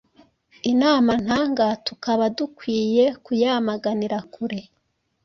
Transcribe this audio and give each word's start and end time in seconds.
inama 0.71 1.11
ntanga 1.23 1.67
tukaba 1.85 2.25
dukwiye 2.37 3.03
kuyamaganira 3.25 4.17
kure 4.33 4.61